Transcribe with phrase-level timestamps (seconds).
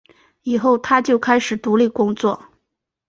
[0.41, 2.41] 以后他就开始独立工作。